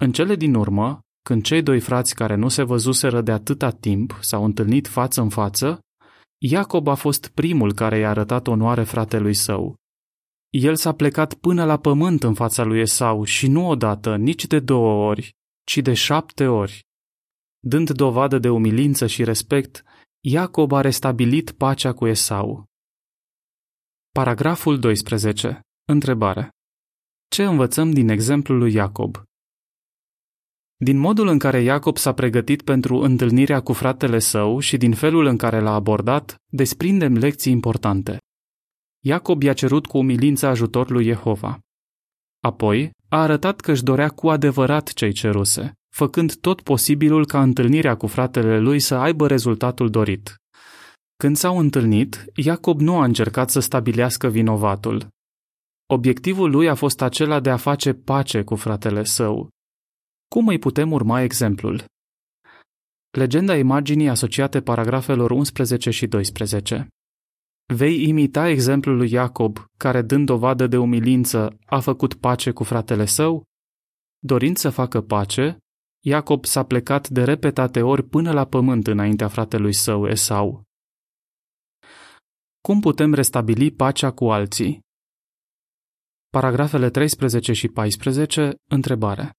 În 0.00 0.12
cele 0.12 0.34
din 0.34 0.54
urmă, 0.54 1.00
când 1.22 1.42
cei 1.42 1.62
doi 1.62 1.80
frați 1.80 2.14
care 2.14 2.34
nu 2.34 2.48
se 2.48 2.62
văzuseră 2.62 3.20
de 3.20 3.32
atâta 3.32 3.70
timp 3.70 4.18
s-au 4.20 4.44
întâlnit 4.44 4.88
față 4.88 5.20
în 5.20 5.28
față, 5.28 5.80
Iacob 6.42 6.86
a 6.88 6.94
fost 6.94 7.28
primul 7.28 7.74
care 7.74 7.98
i-a 7.98 8.08
arătat 8.08 8.46
onoare 8.46 8.84
fratelui 8.84 9.34
său. 9.34 9.74
El 10.50 10.76
s-a 10.76 10.94
plecat 10.94 11.34
până 11.34 11.64
la 11.64 11.78
pământ 11.78 12.22
în 12.22 12.34
fața 12.34 12.62
lui 12.62 12.80
Esau 12.80 13.24
și 13.24 13.48
nu 13.48 13.68
odată, 13.68 14.16
nici 14.16 14.46
de 14.46 14.60
două 14.60 15.08
ori, 15.08 15.34
ci 15.64 15.78
de 15.78 15.94
șapte 15.94 16.46
ori. 16.46 16.84
Dând 17.58 17.90
dovadă 17.90 18.38
de 18.38 18.48
umilință 18.48 19.06
și 19.06 19.24
respect, 19.24 19.84
Iacob 20.20 20.72
a 20.72 20.80
restabilit 20.80 21.50
pacea 21.50 21.92
cu 21.92 22.06
Esau. 22.06 22.64
Paragraful 24.14 24.78
12. 24.78 25.60
Întrebare. 25.84 26.50
Ce 27.28 27.44
învățăm 27.44 27.92
din 27.92 28.08
exemplul 28.08 28.58
lui 28.58 28.72
Iacob? 28.72 29.22
Din 30.82 30.98
modul 30.98 31.26
în 31.26 31.38
care 31.38 31.60
Iacob 31.60 31.96
s-a 31.96 32.12
pregătit 32.12 32.62
pentru 32.62 32.96
întâlnirea 32.96 33.60
cu 33.60 33.72
fratele 33.72 34.18
său 34.18 34.58
și 34.58 34.76
din 34.76 34.92
felul 34.92 35.24
în 35.24 35.36
care 35.36 35.60
l-a 35.60 35.74
abordat, 35.74 36.36
desprindem 36.46 37.16
lecții 37.16 37.52
importante. 37.52 38.18
Iacob 39.04 39.42
i-a 39.42 39.52
cerut 39.52 39.86
cu 39.86 39.98
umilință 39.98 40.46
ajutor 40.46 40.90
lui 40.90 41.04
Jehova. 41.04 41.58
Apoi, 42.40 42.90
a 43.08 43.20
arătat 43.20 43.60
că 43.60 43.70
își 43.70 43.82
dorea 43.82 44.08
cu 44.08 44.28
adevărat 44.28 44.92
ce-i 44.92 45.12
ceruse, 45.12 45.72
făcând 45.94 46.34
tot 46.34 46.60
posibilul 46.60 47.26
ca 47.26 47.42
întâlnirea 47.42 47.96
cu 47.96 48.06
fratele 48.06 48.58
lui 48.58 48.78
să 48.78 48.94
aibă 48.94 49.26
rezultatul 49.26 49.90
dorit. 49.90 50.34
Când 51.16 51.36
s-au 51.36 51.58
întâlnit, 51.58 52.24
Iacob 52.34 52.80
nu 52.80 52.98
a 52.98 53.04
încercat 53.04 53.50
să 53.50 53.60
stabilească 53.60 54.28
vinovatul. 54.28 55.08
Obiectivul 55.86 56.50
lui 56.50 56.68
a 56.68 56.74
fost 56.74 57.02
acela 57.02 57.40
de 57.40 57.50
a 57.50 57.56
face 57.56 57.92
pace 57.92 58.42
cu 58.42 58.54
fratele 58.54 59.04
său, 59.04 59.48
cum 60.34 60.46
îi 60.46 60.58
putem 60.58 60.92
urma 60.92 61.20
exemplul? 61.20 61.84
Legenda 63.10 63.56
imaginii 63.56 64.08
asociate 64.08 64.62
paragrafelor 64.62 65.30
11 65.30 65.90
și 65.90 66.06
12. 66.06 66.88
Vei 67.74 68.08
imita 68.08 68.48
exemplul 68.48 68.96
lui 68.96 69.12
Iacob, 69.12 69.58
care, 69.76 70.02
dând 70.02 70.26
dovadă 70.26 70.66
de 70.66 70.76
umilință, 70.76 71.58
a 71.66 71.80
făcut 71.80 72.14
pace 72.14 72.50
cu 72.50 72.64
fratele 72.64 73.04
său? 73.04 73.44
Dorind 74.18 74.56
să 74.56 74.70
facă 74.70 75.00
pace, 75.00 75.58
Iacob 76.04 76.44
s-a 76.44 76.64
plecat 76.64 77.08
de 77.08 77.24
repetate 77.24 77.82
ori 77.82 78.02
până 78.02 78.32
la 78.32 78.46
pământ 78.46 78.86
înaintea 78.86 79.28
fratelui 79.28 79.72
său 79.72 80.06
Esau. 80.06 80.62
Cum 82.60 82.80
putem 82.80 83.14
restabili 83.14 83.70
pacea 83.70 84.12
cu 84.12 84.30
alții? 84.30 84.80
Paragrafele 86.28 86.90
13 86.90 87.52
și 87.52 87.68
14, 87.68 88.54
întrebare. 88.70 89.30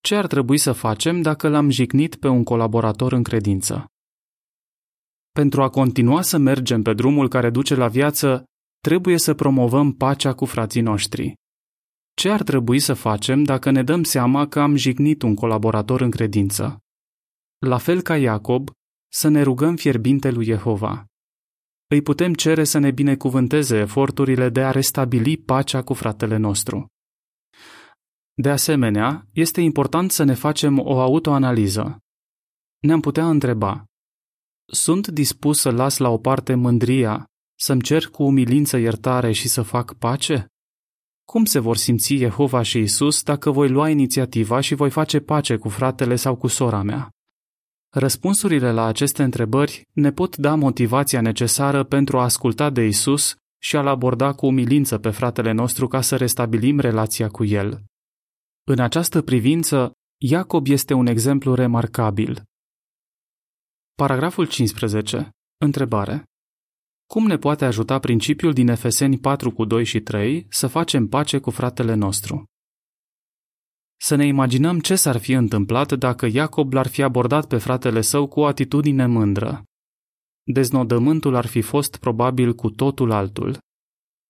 Ce 0.00 0.14
ar 0.14 0.26
trebui 0.26 0.58
să 0.58 0.72
facem 0.72 1.22
dacă 1.22 1.48
l-am 1.48 1.70
jignit 1.70 2.16
pe 2.16 2.28
un 2.28 2.44
colaborator 2.44 3.12
în 3.12 3.22
credință? 3.22 3.86
Pentru 5.30 5.62
a 5.62 5.68
continua 5.68 6.22
să 6.22 6.38
mergem 6.38 6.82
pe 6.82 6.94
drumul 6.94 7.28
care 7.28 7.50
duce 7.50 7.74
la 7.74 7.88
viață, 7.88 8.44
trebuie 8.80 9.18
să 9.18 9.34
promovăm 9.34 9.92
pacea 9.92 10.32
cu 10.34 10.44
frații 10.44 10.80
noștri. 10.80 11.34
Ce 12.14 12.30
ar 12.30 12.42
trebui 12.42 12.78
să 12.78 12.94
facem 12.94 13.42
dacă 13.42 13.70
ne 13.70 13.82
dăm 13.82 14.02
seama 14.02 14.48
că 14.48 14.60
am 14.60 14.74
jignit 14.74 15.22
un 15.22 15.34
colaborator 15.34 16.00
în 16.00 16.10
credință? 16.10 16.78
La 17.66 17.78
fel 17.78 18.02
ca 18.02 18.16
Iacob, 18.16 18.70
să 19.12 19.28
ne 19.28 19.42
rugăm 19.42 19.76
fierbinte 19.76 20.30
lui 20.30 20.44
Jehova. 20.44 21.04
Îi 21.86 22.02
putem 22.02 22.34
cere 22.34 22.64
să 22.64 22.78
ne 22.78 22.90
binecuvânteze 22.90 23.76
eforturile 23.76 24.48
de 24.48 24.62
a 24.64 24.70
restabili 24.70 25.36
pacea 25.36 25.82
cu 25.82 25.94
fratele 25.94 26.36
nostru. 26.36 26.86
De 28.40 28.50
asemenea, 28.50 29.26
este 29.32 29.60
important 29.60 30.10
să 30.10 30.22
ne 30.22 30.34
facem 30.34 30.78
o 30.78 31.00
autoanaliză. 31.00 31.98
Ne-am 32.78 33.00
putea 33.00 33.28
întreba, 33.28 33.84
sunt 34.72 35.08
dispus 35.08 35.60
să 35.60 35.70
las 35.70 35.96
la 35.96 36.08
o 36.08 36.18
parte 36.18 36.54
mândria, 36.54 37.26
să-mi 37.58 37.82
cer 37.82 38.08
cu 38.08 38.22
umilință 38.22 38.76
iertare 38.76 39.32
și 39.32 39.48
să 39.48 39.62
fac 39.62 39.94
pace? 39.94 40.46
Cum 41.24 41.44
se 41.44 41.58
vor 41.58 41.76
simți 41.76 42.14
Jehova 42.14 42.62
și 42.62 42.78
Isus 42.78 43.22
dacă 43.22 43.50
voi 43.50 43.68
lua 43.68 43.88
inițiativa 43.88 44.60
și 44.60 44.74
voi 44.74 44.90
face 44.90 45.20
pace 45.20 45.56
cu 45.56 45.68
fratele 45.68 46.16
sau 46.16 46.36
cu 46.36 46.46
sora 46.46 46.82
mea? 46.82 47.08
Răspunsurile 47.88 48.72
la 48.72 48.84
aceste 48.84 49.22
întrebări 49.22 49.88
ne 49.92 50.12
pot 50.12 50.36
da 50.36 50.54
motivația 50.54 51.20
necesară 51.20 51.84
pentru 51.84 52.18
a 52.18 52.22
asculta 52.22 52.70
de 52.70 52.86
Isus 52.86 53.34
și 53.58 53.76
a-l 53.76 53.86
aborda 53.86 54.32
cu 54.32 54.46
umilință 54.46 54.98
pe 54.98 55.10
fratele 55.10 55.52
nostru 55.52 55.86
ca 55.86 56.00
să 56.00 56.16
restabilim 56.16 56.78
relația 56.78 57.28
cu 57.28 57.44
el. 57.44 57.84
În 58.64 58.78
această 58.78 59.22
privință, 59.22 59.92
Iacob 60.22 60.66
este 60.66 60.94
un 60.94 61.06
exemplu 61.06 61.54
remarcabil. 61.54 62.42
Paragraful 63.94 64.46
15. 64.46 65.30
Întrebare. 65.64 66.24
Cum 67.06 67.26
ne 67.26 67.36
poate 67.36 67.64
ajuta 67.64 67.98
principiul 67.98 68.52
din 68.52 68.68
Efeseni 68.68 69.18
4 69.18 69.52
cu 69.52 69.64
2 69.64 69.84
și 69.84 70.00
3 70.00 70.46
să 70.50 70.66
facem 70.66 71.08
pace 71.08 71.38
cu 71.38 71.50
fratele 71.50 71.94
nostru? 71.94 72.44
Să 73.96 74.14
ne 74.14 74.26
imaginăm 74.26 74.78
ce 74.80 74.94
s-ar 74.94 75.16
fi 75.16 75.32
întâmplat 75.32 75.92
dacă 75.92 76.26
Iacob 76.26 76.72
l-ar 76.72 76.86
fi 76.86 77.02
abordat 77.02 77.46
pe 77.46 77.58
fratele 77.58 78.00
său 78.00 78.28
cu 78.28 78.40
o 78.40 78.46
atitudine 78.46 79.06
mândră. 79.06 79.64
Deznodământul 80.42 81.34
ar 81.34 81.46
fi 81.46 81.60
fost 81.60 81.96
probabil 81.96 82.54
cu 82.54 82.70
totul 82.70 83.10
altul. 83.10 83.58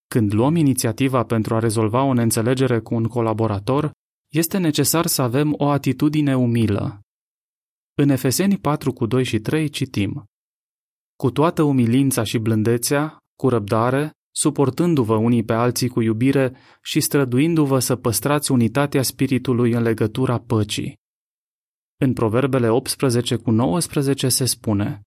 Când 0.07 0.33
luăm 0.33 0.57
inițiativa 0.57 1.25
pentru 1.25 1.55
a 1.55 1.59
rezolva 1.59 2.03
o 2.03 2.13
neînțelegere 2.13 2.81
cu 2.81 2.95
un 2.95 3.05
colaborator, 3.05 3.91
este 4.31 4.59
necesar 4.59 5.07
să 5.07 5.23
avem 5.23 5.55
o 5.57 5.69
atitudine 5.69 6.37
umilă. 6.37 7.01
În 7.95 8.09
Efeseni 8.09 8.59
4 8.59 8.93
cu 8.93 9.07
2 9.07 9.25
și 9.25 9.39
3 9.39 9.69
citim 9.69 10.25
Cu 11.17 11.31
toată 11.31 11.63
umilința 11.63 12.23
și 12.23 12.39
blândețea, 12.39 13.19
cu 13.39 13.49
răbdare, 13.49 14.11
suportându-vă 14.31 15.17
unii 15.17 15.45
pe 15.45 15.53
alții 15.53 15.89
cu 15.89 16.01
iubire 16.01 16.57
și 16.83 17.01
străduindu-vă 17.01 17.79
să 17.79 17.97
păstrați 17.97 18.51
unitatea 18.51 19.03
spiritului 19.03 19.73
în 19.73 19.83
legătura 19.83 20.39
păcii. 20.39 20.97
În 21.97 22.13
Proverbele 22.13 22.69
18 22.69 23.37
cu 23.37 23.51
19 23.51 24.29
se 24.29 24.45
spune 24.45 25.01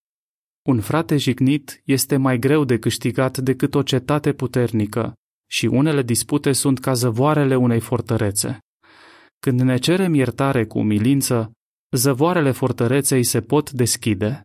Un 0.70 0.82
frate 0.82 1.18
jignit 1.18 1.82
este 1.86 2.18
mai 2.18 2.40
greu 2.40 2.66
de 2.66 2.80
câștigat 2.80 3.38
decât 3.38 3.76
o 3.76 3.84
cetate 3.84 4.34
puternică 4.34 5.14
și 5.50 5.66
unele 5.66 6.02
dispute 6.02 6.52
sunt 6.52 6.80
ca 6.80 6.94
zăvoarele 6.94 7.56
unei 7.56 7.80
fortărețe. 7.80 8.58
Când 9.46 9.60
ne 9.60 9.78
cerem 9.78 10.14
iertare 10.14 10.66
cu 10.66 10.80
umilință, 10.80 11.52
zăvoarele 11.96 12.52
fortăreței 12.52 13.24
se 13.24 13.42
pot 13.42 13.72
deschide. 13.72 14.42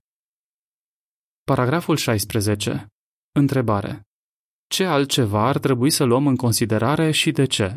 Paragraful 1.44 1.96
16. 1.96 2.86
Întrebare. 3.32 4.02
Ce 4.66 4.84
altceva 4.84 5.46
ar 5.46 5.58
trebui 5.58 5.90
să 5.90 6.04
luăm 6.04 6.26
în 6.26 6.36
considerare 6.36 7.10
și 7.10 7.30
de 7.30 7.44
ce? 7.44 7.76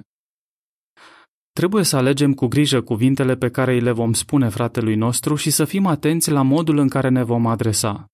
Trebuie 1.52 1.84
să 1.84 1.98
alegem 1.98 2.34
cu 2.34 2.48
grijă 2.48 2.82
cuvintele 2.82 3.36
pe 3.36 3.50
care 3.50 3.74
îi 3.74 3.82
le 3.82 3.92
vom 3.92 4.14
spune 4.14 4.50
fratelui 4.50 4.96
nostru 4.96 5.36
și 5.36 5.50
să 5.50 5.66
fim 5.66 5.86
atenți 5.86 6.32
la 6.32 6.42
modul 6.42 6.78
în 6.78 6.88
care 6.88 7.10
ne 7.10 7.24
vom 7.24 7.46
adresa. 7.46 8.06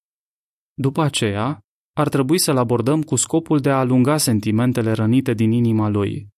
După 0.74 1.02
aceea, 1.02 1.60
ar 1.94 2.10
trebui 2.10 2.40
să-l 2.40 2.58
abordăm 2.58 3.04
cu 3.04 3.16
scopul 3.16 3.60
de 3.60 3.70
a 3.70 3.78
alunga 3.78 4.18
sentimentele 4.18 4.92
rănite 4.92 5.34
din 5.34 5.52
inima 5.52 5.88
lui. 5.88 6.36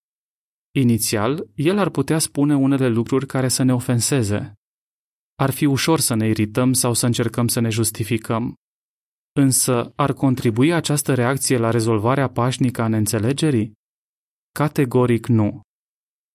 Inițial, 0.71 1.49
el 1.55 1.77
ar 1.77 1.89
putea 1.89 2.19
spune 2.19 2.55
unele 2.55 2.87
lucruri 2.87 3.25
care 3.25 3.47
să 3.47 3.63
ne 3.63 3.73
ofenseze. 3.73 4.53
Ar 5.35 5.49
fi 5.49 5.65
ușor 5.65 5.99
să 5.99 6.13
ne 6.13 6.27
irităm 6.27 6.73
sau 6.73 6.93
să 6.93 7.05
încercăm 7.05 7.47
să 7.47 7.59
ne 7.59 7.69
justificăm. 7.69 8.53
Însă, 9.31 9.93
ar 9.95 10.13
contribui 10.13 10.73
această 10.73 11.13
reacție 11.13 11.57
la 11.57 11.69
rezolvarea 11.69 12.29
pașnică 12.29 12.81
a 12.81 12.87
neînțelegerii? 12.87 13.73
Categoric 14.51 15.27
nu. 15.27 15.61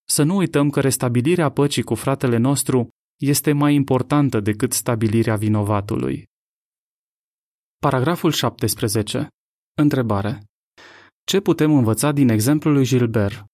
Să 0.07 0.23
nu 0.23 0.35
uităm 0.35 0.69
că 0.69 0.81
restabilirea 0.81 1.49
păcii 1.49 1.83
cu 1.83 1.95
fratele 1.95 2.37
nostru 2.37 2.87
este 3.21 3.51
mai 3.51 3.73
importantă 3.73 4.39
decât 4.39 4.73
stabilirea 4.73 5.35
vinovatului. 5.35 6.25
Paragraful 7.77 8.31
17. 8.31 9.27
Întrebare. 9.81 10.43
Ce 11.23 11.39
putem 11.39 11.71
învăța 11.71 12.11
din 12.11 12.29
exemplul 12.29 12.73
lui 12.73 12.85
Gilbert? 12.85 13.45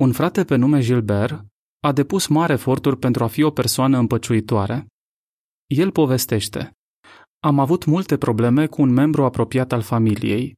Un 0.00 0.12
frate 0.12 0.44
pe 0.44 0.56
nume 0.56 0.80
Gilbert 0.80 1.44
a 1.80 1.92
depus 1.92 2.26
mari 2.26 2.52
eforturi 2.52 2.98
pentru 2.98 3.24
a 3.24 3.26
fi 3.26 3.42
o 3.42 3.50
persoană 3.50 3.98
împăciuitoare. 3.98 4.86
El 5.66 5.90
povestește. 5.90 6.72
Am 7.40 7.58
avut 7.58 7.84
multe 7.84 8.16
probleme 8.16 8.66
cu 8.66 8.82
un 8.82 8.90
membru 8.90 9.24
apropiat 9.24 9.72
al 9.72 9.80
familiei. 9.80 10.54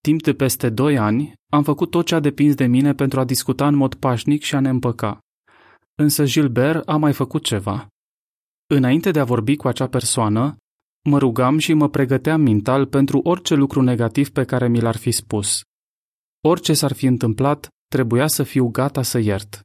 Timp 0.00 0.22
de 0.22 0.34
peste 0.34 0.70
doi 0.70 0.98
ani, 0.98 1.32
am 1.52 1.62
făcut 1.62 1.90
tot 1.90 2.06
ce 2.06 2.14
a 2.14 2.20
depins 2.20 2.54
de 2.54 2.66
mine 2.66 2.94
pentru 2.94 3.20
a 3.20 3.24
discuta 3.24 3.66
în 3.66 3.74
mod 3.74 3.94
pașnic 3.94 4.42
și 4.42 4.54
a 4.54 4.60
ne 4.60 4.68
împăca. 4.68 5.18
Însă 5.94 6.24
Gilbert 6.24 6.88
a 6.88 6.96
mai 6.96 7.12
făcut 7.12 7.44
ceva. 7.44 7.86
Înainte 8.66 9.10
de 9.10 9.20
a 9.20 9.24
vorbi 9.24 9.56
cu 9.56 9.68
acea 9.68 9.88
persoană, 9.88 10.56
mă 11.08 11.18
rugam 11.18 11.58
și 11.58 11.72
mă 11.72 11.88
pregăteam 11.88 12.40
mental 12.40 12.86
pentru 12.86 13.18
orice 13.18 13.54
lucru 13.54 13.82
negativ 13.82 14.30
pe 14.30 14.44
care 14.44 14.68
mi 14.68 14.80
l-ar 14.80 14.96
fi 14.96 15.10
spus. 15.10 15.60
Orice 16.40 16.74
s-ar 16.74 16.92
fi 16.92 17.06
întâmplat, 17.06 17.68
trebuia 17.94 18.26
să 18.26 18.42
fiu 18.42 18.68
gata 18.68 19.02
să 19.02 19.18
iert. 19.18 19.60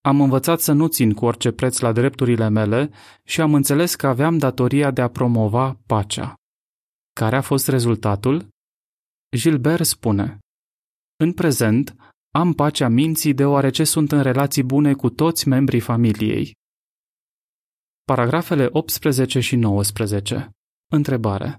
Am 0.00 0.20
învățat 0.20 0.60
să 0.60 0.72
nu 0.72 0.86
țin 0.86 1.12
cu 1.12 1.24
orice 1.24 1.50
preț 1.50 1.78
la 1.78 1.92
drepturile 1.92 2.48
mele 2.48 2.90
și 3.24 3.40
am 3.40 3.54
înțeles 3.54 3.94
că 3.94 4.06
aveam 4.06 4.38
datoria 4.38 4.90
de 4.90 5.00
a 5.00 5.08
promova 5.08 5.80
pacea. 5.86 6.34
Care 7.12 7.36
a 7.36 7.40
fost 7.40 7.68
rezultatul? 7.68 8.48
Gilbert 9.36 9.84
spune 9.84 10.38
În 11.16 11.32
prezent, 11.32 11.96
am 12.34 12.52
pacea 12.52 12.88
minții 12.88 13.34
deoarece 13.34 13.84
sunt 13.84 14.12
în 14.12 14.22
relații 14.22 14.62
bune 14.62 14.94
cu 14.94 15.08
toți 15.10 15.48
membrii 15.48 15.80
familiei. 15.80 16.54
Paragrafele 18.04 18.68
18 18.70 19.40
și 19.40 19.56
19. 19.56 20.50
Întrebare. 20.92 21.58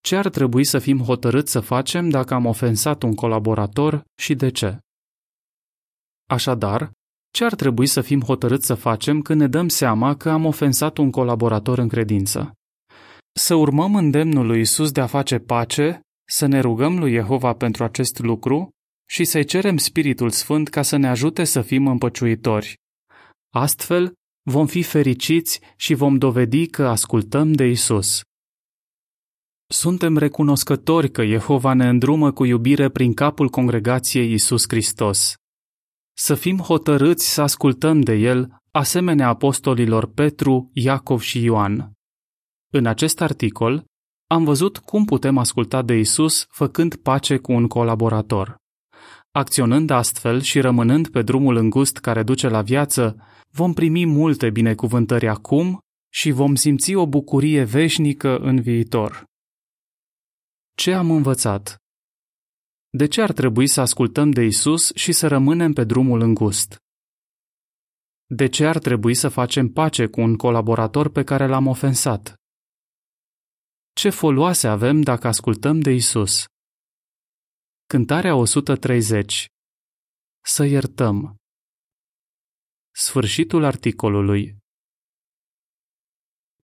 Ce 0.00 0.16
ar 0.16 0.28
trebui 0.28 0.64
să 0.64 0.78
fim 0.78 0.98
hotărâți 0.98 1.50
să 1.52 1.60
facem 1.60 2.08
dacă 2.08 2.34
am 2.34 2.46
ofensat 2.46 3.02
un 3.02 3.14
colaborator 3.14 4.04
și 4.20 4.34
de 4.34 4.50
ce? 4.50 4.78
Așadar, 6.26 6.92
ce 7.30 7.44
ar 7.44 7.54
trebui 7.54 7.86
să 7.86 8.00
fim 8.00 8.20
hotărâți 8.20 8.66
să 8.66 8.74
facem 8.74 9.22
când 9.22 9.40
ne 9.40 9.46
dăm 9.46 9.68
seama 9.68 10.16
că 10.16 10.30
am 10.30 10.44
ofensat 10.44 10.96
un 10.98 11.10
colaborator 11.10 11.78
în 11.78 11.88
credință? 11.88 12.52
Să 13.32 13.54
urmăm 13.54 13.94
îndemnul 13.94 14.46
lui 14.46 14.60
Isus 14.60 14.92
de 14.92 15.00
a 15.00 15.06
face 15.06 15.38
pace, 15.38 16.00
să 16.28 16.46
ne 16.46 16.60
rugăm 16.60 16.98
lui 16.98 17.12
Jehova 17.12 17.52
pentru 17.52 17.84
acest 17.84 18.18
lucru 18.18 18.68
și 19.08 19.24
să-i 19.24 19.44
cerem 19.44 19.76
Spiritul 19.76 20.30
Sfânt 20.30 20.68
ca 20.68 20.82
să 20.82 20.96
ne 20.96 21.08
ajute 21.08 21.44
să 21.44 21.62
fim 21.62 21.86
împăciuitori. 21.86 22.74
Astfel, 23.54 24.12
vom 24.50 24.66
fi 24.66 24.82
fericiți 24.82 25.60
și 25.76 25.94
vom 25.94 26.18
dovedi 26.18 26.66
că 26.66 26.86
ascultăm 26.86 27.52
de 27.52 27.64
Isus. 27.64 28.20
Suntem 29.66 30.16
recunoscători 30.16 31.10
că 31.10 31.24
Jehova 31.24 31.72
ne 31.72 31.88
îndrumă 31.88 32.32
cu 32.32 32.44
iubire 32.44 32.88
prin 32.88 33.14
capul 33.14 33.48
congregației 33.48 34.32
Isus 34.32 34.64
Hristos 34.68 35.34
să 36.18 36.34
fim 36.34 36.58
hotărâți 36.58 37.32
să 37.32 37.42
ascultăm 37.42 38.00
de 38.00 38.14
el, 38.14 38.62
asemenea 38.70 39.28
apostolilor 39.28 40.12
Petru, 40.12 40.70
Iacov 40.72 41.20
și 41.20 41.42
Ioan. 41.42 41.92
În 42.72 42.86
acest 42.86 43.20
articol 43.20 43.84
am 44.26 44.44
văzut 44.44 44.78
cum 44.78 45.04
putem 45.04 45.38
asculta 45.38 45.82
de 45.82 45.94
Isus 45.94 46.46
făcând 46.48 46.94
pace 46.94 47.36
cu 47.36 47.52
un 47.52 47.66
colaborator. 47.66 48.56
Acționând 49.30 49.90
astfel 49.90 50.40
și 50.40 50.60
rămânând 50.60 51.08
pe 51.08 51.22
drumul 51.22 51.56
îngust 51.56 51.96
care 51.98 52.22
duce 52.22 52.48
la 52.48 52.62
viață, 52.62 53.16
vom 53.50 53.72
primi 53.72 54.06
multe 54.06 54.50
binecuvântări 54.50 55.28
acum 55.28 55.78
și 56.12 56.30
vom 56.30 56.54
simți 56.54 56.94
o 56.94 57.06
bucurie 57.06 57.64
veșnică 57.64 58.38
în 58.38 58.60
viitor. 58.60 59.24
Ce 60.74 60.92
am 60.92 61.10
învățat? 61.10 61.76
De 63.00 63.06
ce 63.06 63.20
ar 63.20 63.32
trebui 63.32 63.66
să 63.66 63.80
ascultăm 63.80 64.30
de 64.30 64.42
Isus 64.42 64.94
și 64.94 65.12
să 65.12 65.26
rămânem 65.28 65.72
pe 65.72 65.84
drumul 65.84 66.20
îngust? 66.20 66.76
De 68.26 68.48
ce 68.48 68.66
ar 68.66 68.78
trebui 68.78 69.14
să 69.14 69.28
facem 69.28 69.68
pace 69.68 70.06
cu 70.06 70.20
un 70.20 70.36
colaborator 70.36 71.10
pe 71.10 71.24
care 71.24 71.46
l-am 71.46 71.66
ofensat? 71.66 72.34
Ce 73.92 74.10
foloase 74.10 74.68
avem 74.68 75.00
dacă 75.00 75.26
ascultăm 75.26 75.80
de 75.80 75.90
Isus? 75.90 76.44
Cântarea 77.86 78.34
130 78.34 79.46
Să 80.44 80.64
iertăm 80.64 81.36
Sfârșitul 82.94 83.64
articolului 83.64 84.56